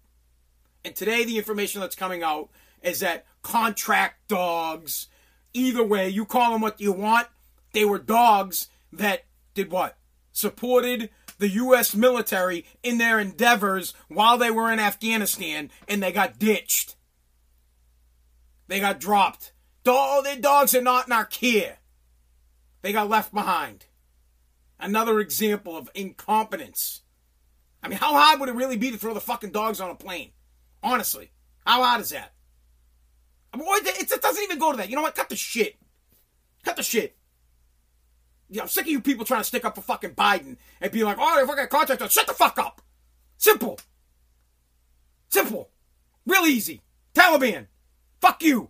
[0.85, 2.49] And today, the information that's coming out
[2.83, 5.07] is that contract dogs,
[5.53, 7.27] either way, you call them what you want,
[7.73, 9.97] they were dogs that did what?
[10.31, 11.95] Supported the U.S.
[11.95, 16.95] military in their endeavors while they were in Afghanistan and they got ditched.
[18.67, 19.51] They got dropped.
[19.87, 21.79] Oh, their dogs are not in our care.
[22.83, 23.85] They got left behind.
[24.79, 27.01] Another example of incompetence.
[27.81, 29.95] I mean, how hard would it really be to throw the fucking dogs on a
[29.95, 30.31] plane?
[30.83, 31.31] Honestly,
[31.65, 32.33] how hard is that?
[33.53, 34.89] I mean, it doesn't even go to that.
[34.89, 35.15] You know what?
[35.15, 35.77] Cut the shit.
[36.63, 37.15] Cut the shit.
[38.49, 41.03] Yeah, I'm sick of you people trying to stick up for fucking Biden and be
[41.03, 42.11] like, oh, fucking contractors.
[42.11, 42.81] Shut the fuck up.
[43.37, 43.79] Simple.
[45.29, 45.69] Simple.
[46.25, 46.81] Real easy.
[47.13, 47.67] Taliban.
[48.21, 48.69] Fuck you.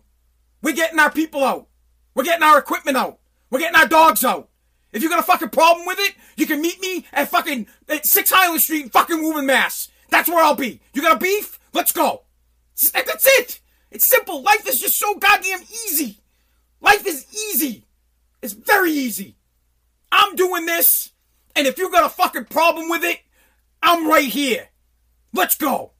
[0.61, 1.67] We're getting our people out.
[2.13, 3.19] We're getting our equipment out.
[3.49, 4.49] We're getting our dogs out.
[4.95, 8.05] If you got a fucking problem with it, you can meet me at fucking at
[8.05, 9.89] 6 Highland Street fucking Woburn, Mass.
[10.09, 10.79] That's where I'll be.
[10.93, 11.59] You got a beef?
[11.73, 12.21] Let's go.
[12.93, 13.59] That's it.
[13.91, 14.41] It's simple.
[14.41, 16.19] Life is just so goddamn easy.
[16.79, 17.85] Life is easy.
[18.41, 19.35] It's very easy.
[20.13, 21.11] I'm doing this,
[21.57, 23.19] and if you got a fucking problem with it,
[23.83, 24.69] I'm right here.
[25.33, 25.91] Let's go.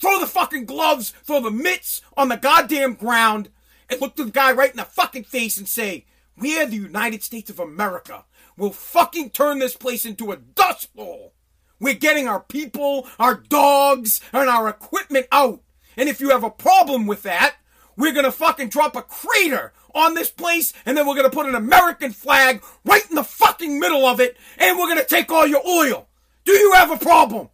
[0.00, 3.48] Throw the fucking gloves, throw the mitts on the goddamn ground,
[3.90, 6.06] and look the guy right in the fucking face and say,
[6.36, 8.24] We're the United States of America.
[8.56, 11.34] We'll fucking turn this place into a dust bowl.
[11.78, 15.62] We're getting our people, our dogs, and our equipment out.
[15.96, 17.56] And if you have a problem with that,
[17.96, 21.54] we're gonna fucking drop a crater on this place, and then we're gonna put an
[21.54, 25.66] American flag right in the fucking middle of it, and we're gonna take all your
[25.66, 26.08] oil.
[26.44, 27.50] Do you have a problem?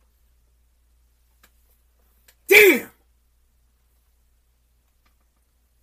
[2.46, 2.90] Damn!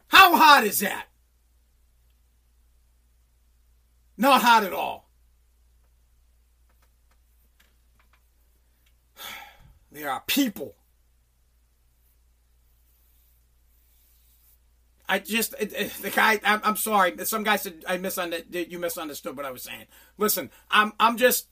[0.08, 1.08] How hot is that?
[4.18, 5.10] Not hot at all.
[9.92, 10.76] There are people.
[15.08, 16.40] I just the guy.
[16.44, 17.16] I'm, I'm, sorry.
[17.26, 18.72] Some guy said I misunderstood.
[18.72, 19.86] You misunderstood what I was saying.
[20.18, 21.48] Listen, I'm I'm just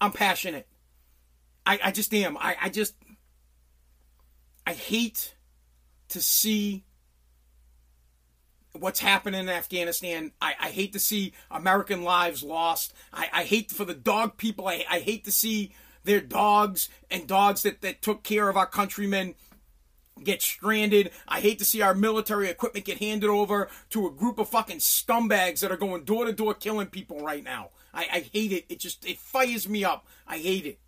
[0.00, 0.66] I'm passionate.
[1.64, 2.36] I I just am.
[2.36, 2.94] I I just
[4.66, 5.34] I hate
[6.08, 6.84] to see
[8.80, 10.32] what's happening in Afghanistan.
[10.40, 12.94] I, I hate to see American lives lost.
[13.12, 14.68] I, I hate for the dog people.
[14.68, 15.72] I, I hate to see
[16.04, 19.34] their dogs and dogs that, that took care of our countrymen
[20.22, 21.10] get stranded.
[21.28, 24.78] I hate to see our military equipment get handed over to a group of fucking
[24.78, 27.70] scumbags that are going door to door killing people right now.
[27.92, 28.64] I, I hate it.
[28.68, 30.06] It just it fires me up.
[30.26, 30.78] I hate it.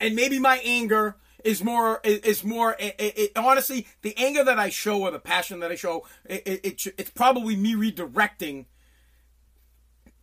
[0.00, 4.68] And maybe my anger is more is more it, it, honestly the anger that I
[4.68, 8.66] show or the passion that I show it, it it's probably me redirecting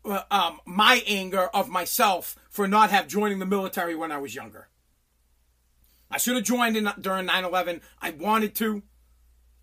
[0.06, 4.36] uh, um, my anger of myself for not have joining the military when I was
[4.36, 4.68] younger.
[6.12, 7.82] I should have joined in during 9/11.
[8.02, 8.84] I wanted to.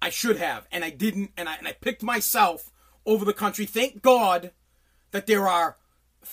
[0.02, 1.32] I should have, and I didn't.
[1.36, 2.72] And I, and I picked myself
[3.06, 3.66] over the country.
[3.66, 4.52] Thank God
[5.10, 5.76] that there are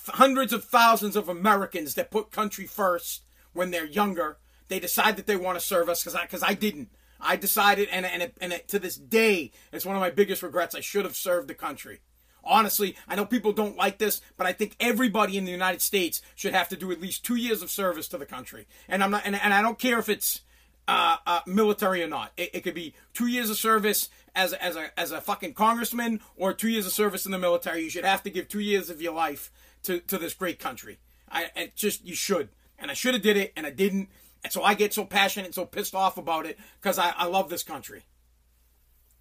[0.10, 4.38] hundreds of thousands of Americans that put country first when they're younger.
[4.68, 6.90] They decide that they want to serve us because I because I didn't.
[7.20, 10.44] I decided, and and, it, and it, to this day, it's one of my biggest
[10.44, 10.76] regrets.
[10.76, 12.00] I should have served the country
[12.48, 16.22] honestly, I know people don't like this, but I think everybody in the United States
[16.36, 18.68] should have to do at least two years of service to the country.
[18.88, 20.42] And I'm not, and, and I don't care if it's
[20.88, 22.32] uh, uh, military or not.
[22.38, 26.22] It, it, could be two years of service as as a as a fucking congressman
[26.38, 27.84] or two years of service in the military.
[27.84, 29.52] You should have to give two years of your life
[29.84, 30.98] to to this great country.
[31.30, 32.50] I it just you should,
[32.80, 34.10] and I should have did it, and I didn't.
[34.43, 37.26] And so I get so passionate and so pissed off about it because I, I
[37.26, 38.06] love this country.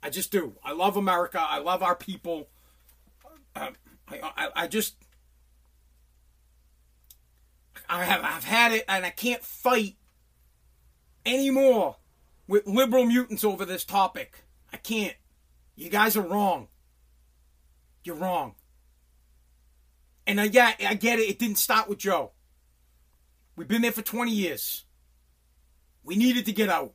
[0.02, 0.55] I just do.
[0.64, 1.40] I love America.
[1.40, 2.48] I love our people.
[3.55, 3.74] Um,
[4.09, 4.96] I, I, I just
[7.88, 9.96] I have I've had it and I can't fight
[11.24, 11.96] anymore
[12.46, 14.44] with liberal mutants over this topic.
[14.72, 15.14] I can't.
[15.74, 16.68] You guys are wrong.
[18.05, 18.55] You're wrong.
[20.26, 21.29] And I, yeah, I get it.
[21.29, 22.33] It didn't start with Joe.
[23.55, 24.86] We've been there for 20 years.
[26.07, 26.95] We needed to get out.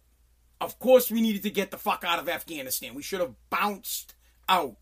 [0.60, 2.95] Of course, we needed to get the fuck out of Afghanistan.
[2.95, 4.15] We should have bounced
[4.50, 4.78] out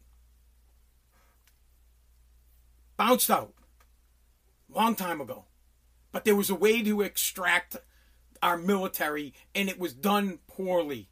[3.00, 3.54] bounced out.
[4.70, 5.46] Long time ago.
[6.12, 7.78] But there was a way to extract
[8.44, 11.10] our military, and it was done poorly.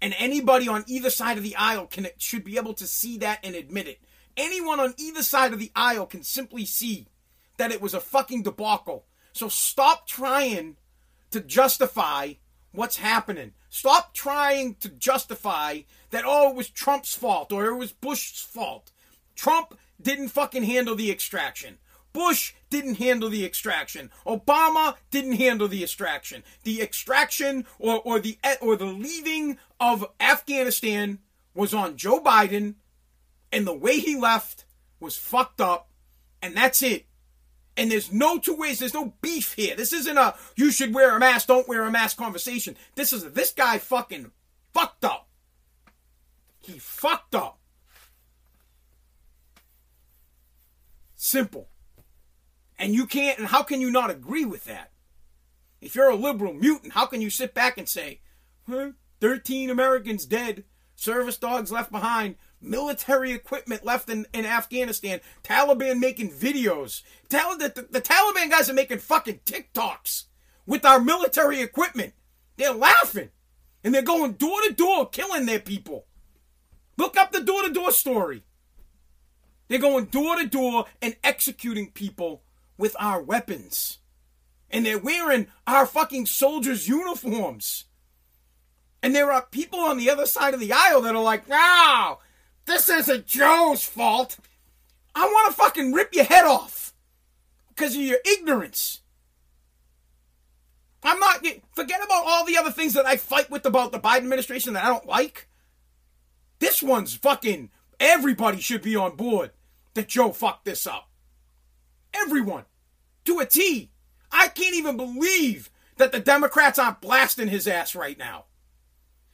[0.00, 3.40] And anybody on either side of the aisle can should be able to see that
[3.42, 4.00] and admit it.
[4.36, 7.06] Anyone on either side of the aisle can simply see
[7.56, 9.06] that it was a fucking debacle.
[9.32, 10.76] So stop trying
[11.32, 12.34] to justify
[12.72, 13.52] what's happening.
[13.68, 18.92] Stop trying to justify that, oh, it was Trump's fault or it was Bush's fault.
[19.34, 21.78] Trump didn't fucking handle the extraction.
[22.12, 24.10] Bush didn't handle the extraction.
[24.26, 26.42] Obama didn't handle the extraction.
[26.64, 31.20] The extraction or, or the or the leaving of Afghanistan
[31.54, 32.74] was on Joe Biden,
[33.50, 34.66] and the way he left
[35.00, 35.88] was fucked up,
[36.42, 37.06] and that's it.
[37.76, 38.78] And there's no two ways.
[38.78, 39.74] There's no beef here.
[39.74, 42.76] This isn't a you should wear a mask, don't wear a mask conversation.
[42.94, 44.30] This is a, this guy fucking
[44.72, 45.28] fucked up.
[46.60, 47.58] He fucked up.
[51.16, 51.68] Simple.
[52.78, 54.90] And you can't, and how can you not agree with that?
[55.80, 58.20] If you're a liberal mutant, how can you sit back and say,
[58.68, 60.64] huh, 13 Americans dead,
[60.96, 67.02] service dogs left behind, military equipment left in, in Afghanistan, Taliban making videos.
[67.28, 70.24] Tell the, the, the Taliban guys are making fucking TikToks
[70.66, 72.14] with our military equipment.
[72.56, 73.30] They're laughing.
[73.84, 76.06] And they're going door to door killing their people.
[76.96, 78.44] Look up the door to door story.
[79.68, 82.42] They're going door to door and executing people
[82.78, 83.98] with our weapons.
[84.70, 87.86] And they're wearing our fucking soldiers' uniforms.
[89.02, 92.18] And there are people on the other side of the aisle that are like, no,
[92.66, 94.38] this isn't Joe's fault.
[95.14, 96.92] I want to fucking rip your head off
[97.68, 99.00] because of your ignorance.
[101.02, 101.44] I'm not,
[101.74, 104.84] forget about all the other things that I fight with about the Biden administration that
[104.84, 105.48] I don't like.
[106.60, 109.50] This one's fucking, everybody should be on board
[109.94, 111.08] that Joe fucked this up.
[112.14, 112.64] Everyone
[113.24, 113.90] to a T.
[114.30, 118.44] I can't even believe that the Democrats aren't blasting his ass right now.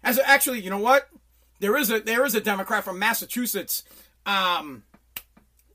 [0.03, 1.09] As actually, you know what?
[1.61, 3.85] There is a there is a Democrat from Massachusetts.
[4.27, 4.85] Um,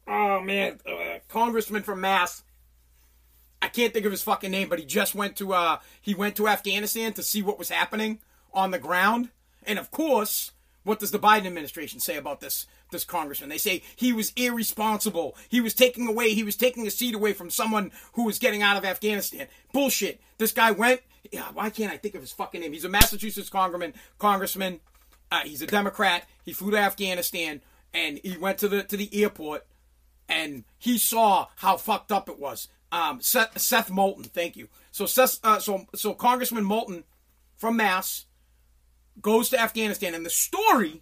[0.07, 2.43] oh man, uh, congressman from Mass.
[3.61, 6.35] I can't think of his fucking name, but he just went to uh he went
[6.37, 8.19] to Afghanistan to see what was happening
[8.53, 9.29] on the ground,
[9.63, 10.51] and of course,
[10.83, 13.49] what does the Biden administration say about this this congressman.
[13.49, 15.35] They say he was irresponsible.
[15.49, 18.61] He was taking away, he was taking a seat away from someone who was getting
[18.61, 19.47] out of Afghanistan.
[19.73, 20.21] Bullshit.
[20.37, 22.71] This guy went, yeah, why can't I think of his fucking name?
[22.71, 24.79] He's a Massachusetts congressman, congressman.
[25.33, 26.27] Uh, he's a Democrat.
[26.45, 29.65] He flew to Afghanistan and he went to the to the airport
[30.29, 32.67] and he saw how fucked up it was.
[32.91, 34.67] Um, Seth, Seth Moulton, thank you.
[34.91, 37.03] So Seth, uh, so so Congressman Moulton
[37.55, 38.25] from Mass
[39.19, 41.01] goes to Afghanistan, and the story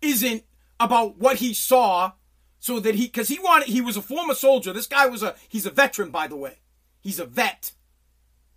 [0.00, 0.44] isn't
[0.78, 2.12] about what he saw
[2.60, 5.34] so that he because he wanted he was a former soldier this guy was a
[5.48, 6.58] he's a veteran by the way
[7.00, 7.72] he's a vet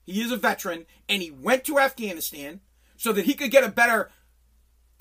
[0.06, 2.62] he is a veteran and he went to afghanistan
[2.98, 4.10] so that he could get a better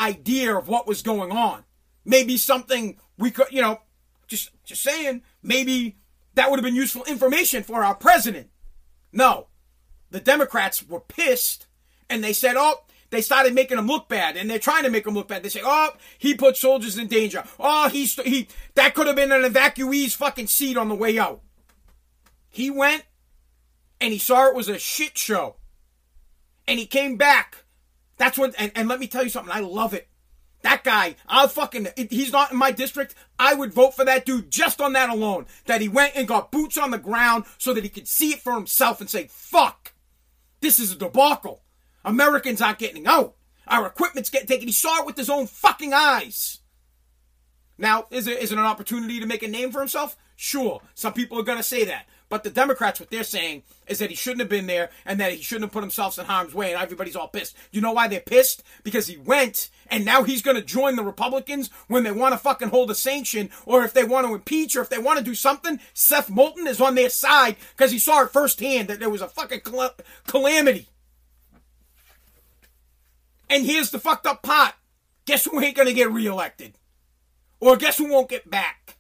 [0.01, 1.65] idea of what was going on
[2.05, 3.81] maybe something we could you know
[4.27, 5.97] just just saying maybe
[6.35, 8.49] that would have been useful information for our president
[9.13, 9.47] no
[10.11, 11.67] the democrats were pissed
[12.11, 15.07] and they said oh they started making him look bad, and they're trying to make
[15.07, 15.45] him look bad.
[15.45, 17.45] They say, "Oh, he put soldiers in danger.
[17.61, 21.41] Oh, he he that could have been an evacuee's fucking seat on the way out."
[22.49, 23.05] He went,
[24.01, 25.57] and he saw it was a shit show,
[26.67, 27.64] and he came back.
[28.17, 28.55] That's what.
[28.59, 29.53] And, and let me tell you something.
[29.55, 30.09] I love it.
[30.63, 33.15] That guy, I'll fucking, he's not in my district.
[33.39, 35.45] I would vote for that dude just on that alone.
[35.67, 38.41] That he went and got boots on the ground so that he could see it
[38.41, 39.93] for himself and say, fuck,
[40.61, 41.65] this is a debacle.
[42.03, 43.35] Americans aren't getting out.
[43.69, 44.67] Our equipment's getting taken.
[44.67, 46.61] He saw it with his own fucking eyes.
[47.77, 50.17] Now, is it, is it an opportunity to make a name for himself?
[50.35, 50.81] Sure.
[50.95, 52.07] Some people are going to say that.
[52.29, 55.33] But the Democrats, what they're saying is that he shouldn't have been there and that
[55.33, 57.57] he shouldn't have put himself in harm's way, and everybody's all pissed.
[57.71, 58.63] You know why they're pissed?
[58.83, 62.39] Because he went, and now he's going to join the Republicans when they want to
[62.39, 65.25] fucking hold a sanction, or if they want to impeach, or if they want to
[65.25, 65.79] do something.
[65.93, 69.29] Seth Moulton is on their side because he saw it firsthand that there was a
[69.29, 69.95] fucking cal-
[70.27, 70.89] calamity.
[73.51, 74.75] And here's the fucked up part.
[75.27, 76.75] Guess who ain't gonna get reelected?
[77.61, 78.97] Or guess who won't get back?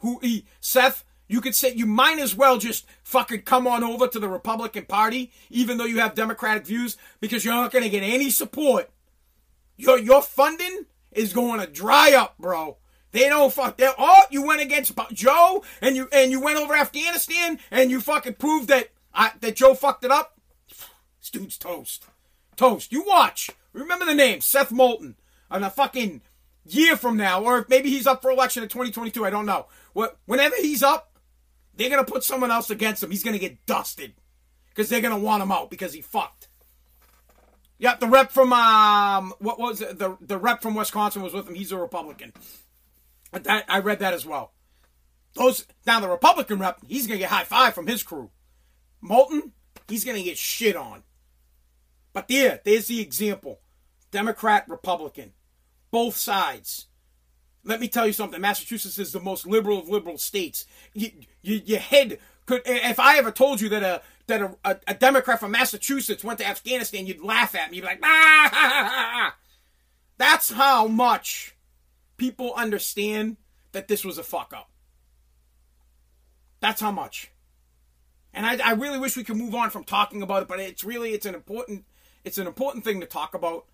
[0.00, 1.04] Who he Seth,
[1.34, 4.84] you could say you might as well just fucking come on over to the Republican
[4.84, 8.88] Party, even though you have Democratic views, because you're not gonna get any support.
[9.76, 12.76] Your your funding is going to dry up, bro.
[13.10, 13.76] They don't fuck.
[13.76, 18.00] They oh, you went against Joe and you and you went over Afghanistan and you
[18.00, 20.38] fucking proved that I, that Joe fucked it up.
[20.68, 22.04] This dude's toast,
[22.54, 22.92] toast.
[22.92, 23.50] You watch.
[23.72, 25.16] Remember the name, Seth Moulton.
[25.50, 26.22] On a fucking
[26.64, 29.66] year from now, or maybe he's up for election in 2022, I don't know.
[29.94, 31.13] What, whenever he's up,
[31.76, 33.10] They're gonna put someone else against him.
[33.10, 34.14] He's gonna get dusted
[34.68, 36.48] because they're gonna want him out because he fucked.
[37.78, 39.98] Yep, the rep from um, what was it?
[39.98, 41.54] the the rep from Wisconsin was with him.
[41.54, 42.32] He's a Republican.
[43.32, 44.52] That, I read that as well.
[45.34, 48.30] Those now the Republican rep, he's gonna get high five from his crew.
[49.00, 49.52] Moulton,
[49.88, 51.02] he's gonna get shit on.
[52.12, 53.60] But there, there's the example.
[54.12, 55.32] Democrat, Republican.
[55.90, 56.86] Both sides.
[57.64, 58.40] Let me tell you something.
[58.40, 60.66] Massachusetts is the most liberal of liberal states.
[60.92, 61.10] You,
[61.42, 62.62] you, your head could.
[62.66, 66.38] If I ever told you that a that a, a, a Democrat from Massachusetts went
[66.40, 67.76] to Afghanistan, you'd laugh at me.
[67.76, 69.34] You'd be like, ah!
[70.18, 71.56] That's how much
[72.16, 73.36] people understand
[73.72, 74.70] that this was a fuck up.
[76.60, 77.30] That's how much.
[78.32, 80.84] And I, I really wish we could move on from talking about it, but it's
[80.84, 81.84] really it's an important
[82.24, 83.66] it's an important thing to talk about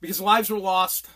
[0.00, 1.08] because lives were lost.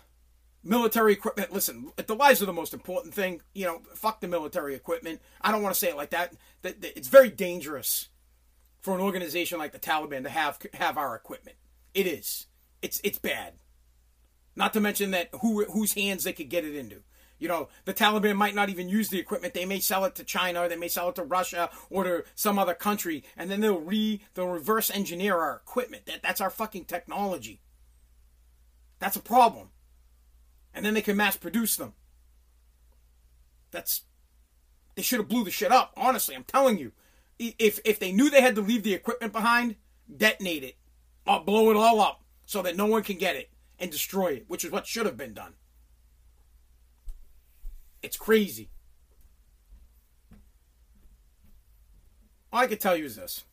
[0.66, 1.50] Military equipment.
[1.50, 3.42] Eh, listen, the lives are the most important thing.
[3.54, 5.20] You know, fuck the military equipment.
[5.42, 6.34] I don't want to say it like that.
[6.62, 8.08] It's very dangerous
[8.80, 11.56] for an organization like the Taliban to have have our equipment.
[11.92, 12.46] It is.
[12.80, 13.54] It's it's bad.
[14.56, 17.02] Not to mention that who whose hands they could get it into.
[17.38, 19.54] You know, the Taliban might not even use the equipment.
[19.54, 22.24] They may sell it to China, or they may sell it to Russia or to
[22.34, 26.06] some other country, and then they'll re they'll reverse engineer our equipment.
[26.06, 27.60] That that's our fucking technology.
[28.98, 29.70] That's a problem.
[30.74, 31.94] And then they can mass produce them.
[33.70, 34.02] That's
[34.94, 35.92] they should have blew the shit up.
[35.96, 36.92] Honestly, I'm telling you.
[37.38, 39.76] If if they knew they had to leave the equipment behind,
[40.14, 40.76] detonate it,
[41.26, 44.44] or blow it all up so that no one can get it and destroy it,
[44.46, 45.54] which is what should have been done.
[48.02, 48.70] It's crazy.
[52.52, 53.44] All I can tell you is this.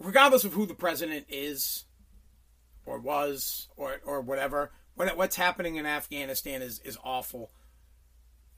[0.00, 1.84] Regardless of who the president is,
[2.86, 7.50] or was, or, or whatever, What what's happening in Afghanistan is, is awful.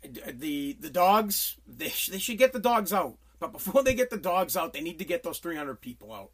[0.03, 3.19] The the dogs, they, sh- they should get the dogs out.
[3.39, 6.31] But before they get the dogs out, they need to get those 300 people out.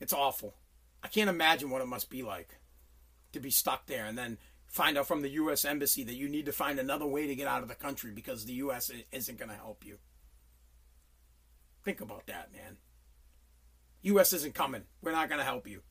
[0.00, 0.54] It's awful.
[1.02, 2.60] I can't imagine what it must be like
[3.32, 5.64] to be stuck there and then find out from the U.S.
[5.64, 8.44] Embassy that you need to find another way to get out of the country because
[8.44, 8.90] the U.S.
[9.12, 9.98] isn't going to help you.
[11.84, 12.78] Think about that, man.
[14.02, 14.32] U.S.
[14.32, 14.82] isn't coming.
[15.02, 15.82] We're not going to help you.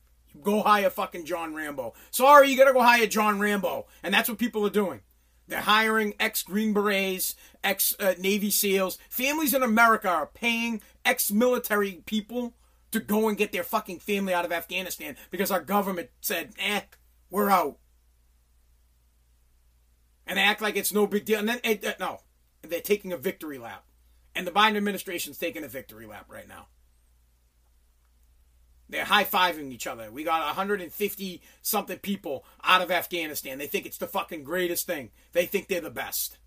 [0.42, 1.94] Go hire fucking John Rambo.
[2.10, 3.86] Sorry, you got to go hire John Rambo.
[4.02, 5.00] And that's what people are doing.
[5.46, 8.98] They're hiring ex Green Berets, ex uh, Navy SEALs.
[9.08, 12.54] Families in America are paying ex military people
[12.90, 16.82] to go and get their fucking family out of Afghanistan because our government said, eh,
[17.30, 17.78] we're out
[20.26, 21.38] and they act like it's no big deal.
[21.38, 22.20] And then, uh, no,
[22.62, 23.84] they're taking a victory lap.
[24.34, 26.66] And the Biden administration's taking a victory lap right now.
[28.94, 30.08] They're high fiving each other.
[30.12, 33.58] We got 150 something people out of Afghanistan.
[33.58, 35.10] They think it's the fucking greatest thing.
[35.32, 36.38] They think they're the best.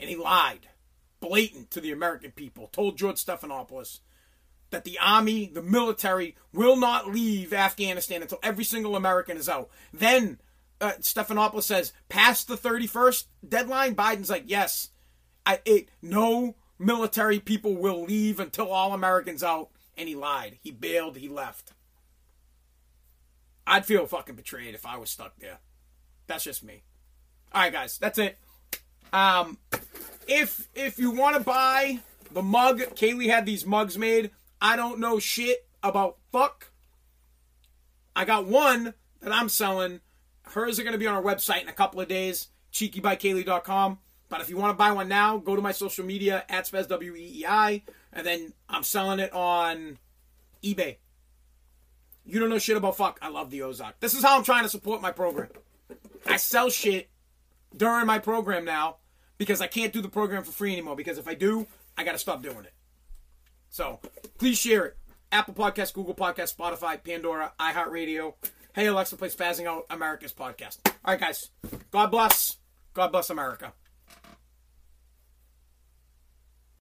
[0.00, 0.66] And he lied,
[1.20, 4.00] blatant to the American people, told George Stephanopoulos
[4.70, 9.70] that the army, the military, will not leave Afghanistan until every single American is out.
[9.92, 10.40] Then
[10.80, 14.88] uh, Stephanopoulos says, past the 31st deadline, Biden's like, yes,
[15.46, 19.68] I, it, no military people will leave until all Americans out.
[19.96, 20.58] And he lied.
[20.62, 21.16] He bailed.
[21.16, 21.72] He left.
[23.66, 25.58] I'd feel fucking betrayed if I was stuck there.
[26.26, 26.82] That's just me.
[27.52, 28.38] All right, guys, that's it.
[29.12, 29.58] Um,
[30.26, 32.00] if if you want to buy
[32.32, 34.30] the mug, Kaylee had these mugs made.
[34.60, 36.70] I don't know shit about fuck.
[38.16, 40.00] I got one that I'm selling
[40.52, 43.98] Hers are going to be on our website in a couple of days, cheekybykaylee.com.
[44.28, 46.88] But if you want to buy one now, go to my social media at Spez
[46.88, 47.82] W-E-E-I,
[48.12, 49.98] and then I'm selling it on
[50.62, 50.96] eBay.
[52.24, 53.18] You don't know shit about fuck.
[53.20, 53.98] I love the Ozark.
[54.00, 55.48] This is how I'm trying to support my program.
[56.26, 57.10] I sell shit
[57.76, 58.96] during my program now
[59.38, 60.94] because I can't do the program for free anymore.
[60.94, 62.72] Because if I do, I got to stop doing it.
[63.70, 64.00] So
[64.38, 64.96] please share it.
[65.32, 68.34] Apple Podcast, Google Podcast, Spotify, Pandora, iHeartRadio.
[68.74, 70.78] Hey Alexa, play Spazzing Out America's podcast.
[70.86, 71.50] All right, guys.
[71.90, 72.58] God bless.
[72.94, 73.72] God bless America.